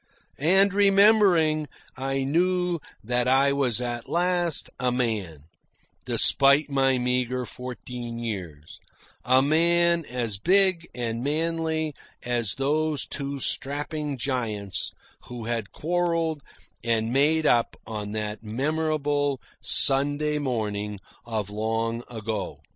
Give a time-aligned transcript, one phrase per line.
[0.39, 5.43] And, remembering, I knew that I was at last a man
[6.07, 8.79] despite my meagre fourteen years
[9.23, 11.93] a man as big and manly
[12.23, 14.91] as those two strapping giants
[15.25, 16.41] who had quarrelled
[16.83, 20.97] and made up on that memorable Sunday morning
[21.27, 22.59] of long ago.